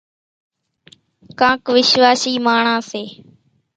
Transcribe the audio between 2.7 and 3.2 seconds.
سي۔